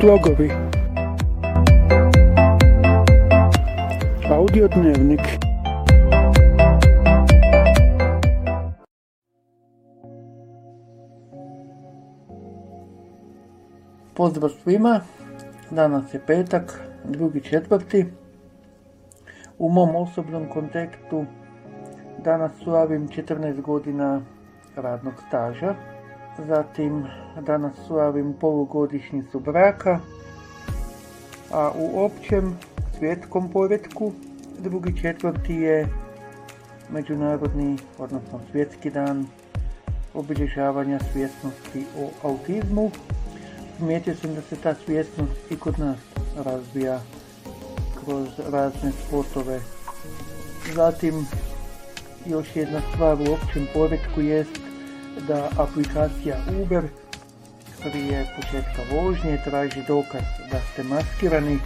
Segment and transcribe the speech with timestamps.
[0.00, 0.50] Slogovi
[4.30, 5.20] Audio dnevnik
[14.14, 15.00] Pozdrav svima,
[15.70, 18.06] danas je petak, drugi četvrti.
[19.58, 21.24] U mom osobnom kontekstu
[22.24, 24.22] danas slavim 14 godina
[24.76, 25.97] radnog staža.
[26.46, 27.04] Zatim
[27.40, 30.00] danas slavim polugodišnjicu braka.
[31.52, 32.58] A u općem
[32.98, 34.12] svjetskom poredku
[34.58, 35.88] drugi četvrti je
[36.90, 39.26] međunarodni, odnosno svjetski dan
[40.14, 42.90] obilježavanja svjesnosti o autizmu.
[43.76, 45.98] Primijetio sam da se ta svjesnost i kod nas
[46.44, 47.00] razvija
[48.04, 49.60] kroz razne sportove.
[50.74, 51.26] Zatim
[52.26, 54.67] još jedna stvar u općem poredku jest
[55.26, 56.84] da aplikacija Uber
[57.82, 61.58] prije početka vožnje traži dokaz da ste maskirani,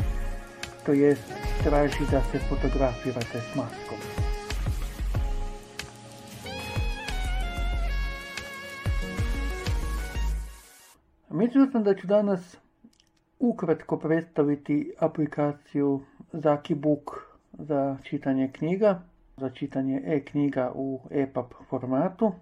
[0.87, 1.33] to jest
[1.65, 3.99] traži da se fotografirate s maskom.
[11.31, 12.57] Mislio sam da ću danas
[13.39, 16.01] ukratko predstaviti aplikaciju
[16.33, 17.11] Zaki Book
[17.53, 19.03] za čitanje knjiga,
[19.37, 22.33] za čitanje e-knjiga u EPUB formatu.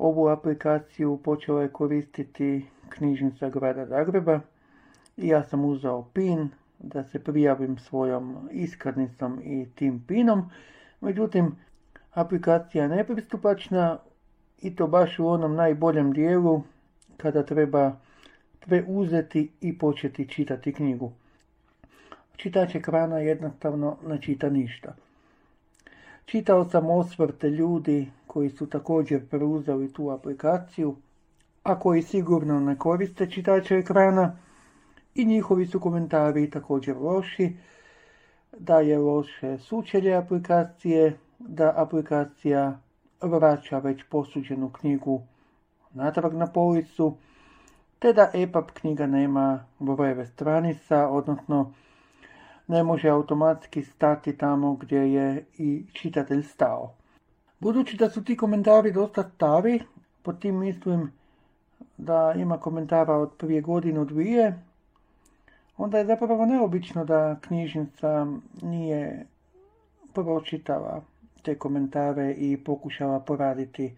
[0.00, 4.40] Ovu aplikaciju počela je koristiti knjižnica grada Zagreba
[5.16, 6.48] i ja sam uzeo PIN
[6.78, 10.50] da se prijavim svojom iskaznicom i tim PINom.
[11.00, 11.56] Međutim,
[12.12, 13.98] aplikacija je nepristupačna
[14.62, 16.62] i to baš u onom najboljem dijelu
[17.16, 17.96] kada treba
[18.60, 21.12] preuzeti i početi čitati knjigu.
[22.36, 24.96] Čitač ekrana jednostavno ne čita ništa.
[26.24, 30.96] Čitao sam osvrte ljudi koji su također preuzeli tu aplikaciju,
[31.62, 34.36] a koji sigurno ne koriste čitače ekrana
[35.14, 37.56] i njihovi su komentari također loši,
[38.58, 42.78] da je loše sučelje aplikacije, da aplikacija
[43.20, 45.22] vraća već posuđenu knjigu
[45.94, 47.16] natrag na policu,
[47.98, 51.72] te da EPUB knjiga nema brojeve stranica, odnosno
[52.68, 56.99] ne može automatski stati tamo gdje je i čitatelj stao.
[57.60, 59.82] Budući da su ti komentari dosta stari,
[60.22, 61.12] po tim mislim
[61.96, 64.62] da ima komentara od prije godinu dvije,
[65.76, 68.26] onda je zapravo neobično da knjižnica
[68.62, 69.26] nije
[70.12, 71.02] pročitala
[71.42, 73.96] te komentare i pokušala poraditi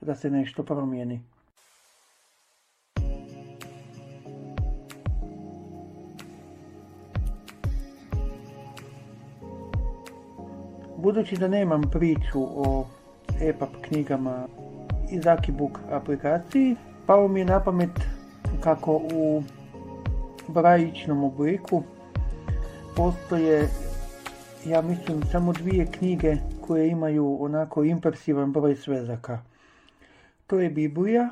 [0.00, 1.20] da se nešto promijeni.
[10.96, 12.86] Budući da nemam priču o
[13.40, 14.48] EPUB knjigama
[15.10, 17.90] i Book aplikaciji, pao mi je na pamet
[18.60, 19.42] kako u
[20.48, 21.82] brajičnom obliku
[22.96, 23.68] postoje,
[24.66, 29.38] ja mislim, samo dvije knjige koje imaju onako impresivan broj svezaka.
[30.46, 31.28] To je Biblija,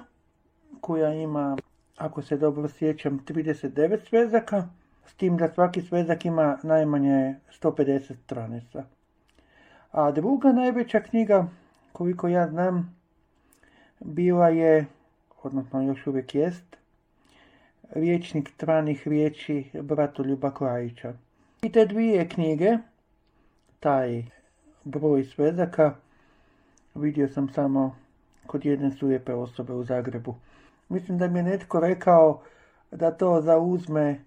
[0.81, 1.57] koja ima,
[1.97, 4.69] ako se dobro sjećam, 39 svezaka,
[5.07, 8.85] s tim da svaki svezak ima najmanje 150 stranica.
[9.93, 11.47] A druga najveća knjiga,
[11.93, 12.97] koliko ja znam,
[14.01, 14.87] bila je,
[15.43, 16.77] odnosno još uvijek jest,
[17.95, 21.13] Riječnik stranih riječi Bratoljuba Klajića.
[21.63, 22.79] I te dvije knjige,
[23.81, 24.25] taj
[24.85, 25.95] broj svezaka,
[26.95, 27.97] vidio sam samo
[28.47, 30.35] kod jedne sujepe osobe u Zagrebu.
[30.89, 32.41] Mislim da mi je netko rekao
[32.91, 34.21] da to zauzme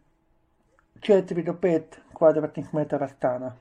[0.99, 1.81] 4 do 5
[2.13, 3.55] kvadratnih metara stana.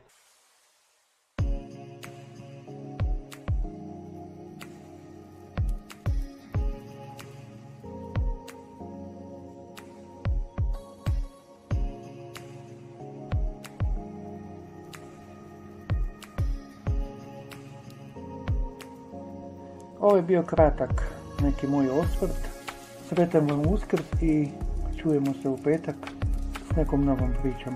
[20.05, 20.91] Ovo je bio kratak
[21.43, 22.49] neki moj osvrt.
[23.09, 24.49] Sretan vam uskrs i
[25.03, 25.97] čujemo se u petak
[26.73, 27.75] s nekom novom pričom.